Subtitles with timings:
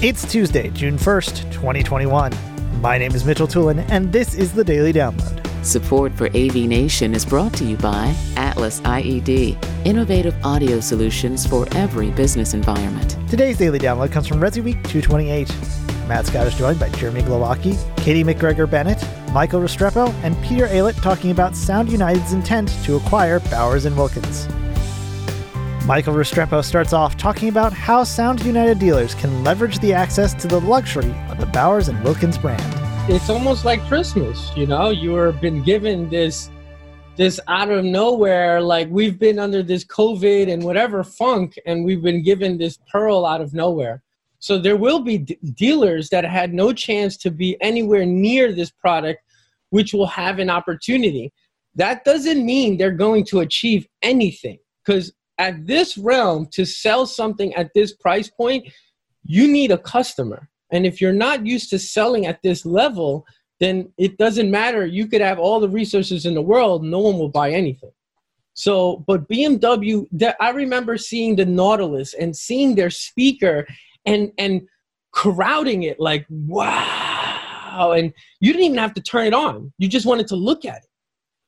[0.00, 2.32] It's Tuesday, June 1st, 2021.
[2.80, 5.44] My name is Mitchell Tulin, and this is the Daily Download.
[5.64, 11.66] Support for AV Nation is brought to you by Atlas IED, innovative audio solutions for
[11.72, 13.16] every business environment.
[13.28, 15.48] Today's Daily Download comes from Resi Week 228.
[16.06, 21.02] Matt Scott is joined by Jeremy Glowacki, Katie McGregor Bennett, Michael Restrepo, and Peter Aylett
[21.02, 24.46] talking about Sound United's intent to acquire Bowers & Wilkins.
[25.88, 30.46] Michael Restrepo starts off talking about how Sound United dealers can leverage the access to
[30.46, 32.62] the luxury of the Bowers and Wilkins brand.
[33.10, 34.90] It's almost like Christmas, you know.
[34.90, 36.50] You are been given this,
[37.16, 38.60] this out of nowhere.
[38.60, 43.24] Like we've been under this COVID and whatever funk, and we've been given this pearl
[43.24, 44.02] out of nowhere.
[44.40, 48.70] So there will be d- dealers that had no chance to be anywhere near this
[48.70, 49.22] product,
[49.70, 51.32] which will have an opportunity.
[51.76, 57.54] That doesn't mean they're going to achieve anything because at this realm to sell something
[57.54, 58.68] at this price point
[59.24, 60.48] you need a customer.
[60.72, 63.26] And if you're not used to selling at this level
[63.60, 64.86] then it doesn't matter.
[64.86, 66.84] You could have all the resources in the world.
[66.84, 67.90] No one will buy anything.
[68.54, 70.06] So but B&W
[70.40, 73.66] i remember seeing the nautilus and seeing their speaker
[74.04, 74.62] and and
[75.12, 77.92] crowding it like wow.
[77.92, 79.72] And you didn't even have to turn it on.
[79.78, 80.88] You just wanted to look at it.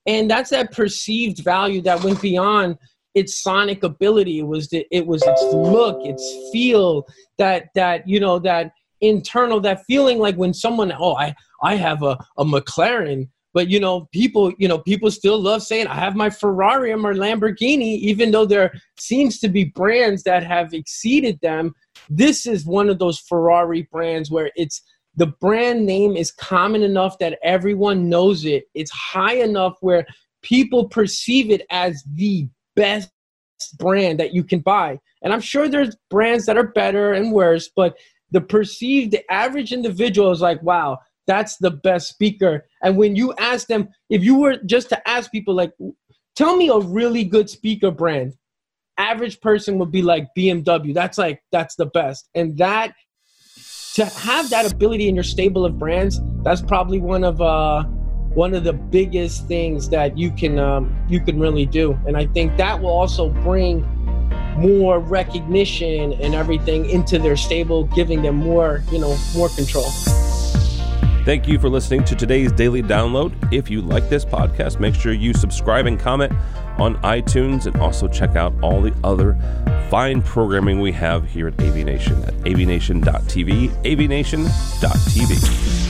[0.06, 2.77] And that's that perceived value that went beyond
[3.14, 6.22] its sonic ability it was the, it was its look its
[6.53, 7.06] feel
[7.39, 12.03] that that you know that internal that feeling like when someone oh i i have
[12.03, 16.14] a, a mclaren but you know people you know people still love saying i have
[16.14, 21.38] my ferrari or my lamborghini even though there seems to be brands that have exceeded
[21.41, 21.75] them.
[22.08, 24.83] This is one of those ferrari brands where it's
[25.16, 28.64] the brand name is common enough that everyone knows it.
[28.75, 30.06] It's high enough where
[30.42, 32.48] people perceive it as the
[32.80, 33.10] best
[33.78, 34.98] brand that you can buy.
[35.22, 37.96] And I'm sure there's brands that are better and worse, but
[38.30, 42.66] the perceived the average individual is like, wow, that's the best speaker.
[42.82, 45.72] And when you ask them, if you were just to ask people, like,
[46.36, 48.34] tell me a really good speaker brand,
[48.96, 50.94] average person would be like B&W.
[50.94, 52.28] That's like, that's the best.
[52.34, 52.94] And that,
[53.94, 57.84] to have that ability in your stable of brands, that's probably one of, uh,
[58.34, 61.98] one of the biggest things that you can um, you can really do.
[62.06, 63.86] And i think that will also bring
[64.56, 69.90] more recognition and everything into their stable giving them more you know more control.
[71.24, 73.52] Thank you for listening to today's daily download.
[73.52, 76.32] If you like this podcast, make sure you subscribe and comment
[76.78, 79.36] on iTunes and also check out all the other
[79.90, 85.89] fine programming we have here at AV Nation at avnation.tv, avnation.tv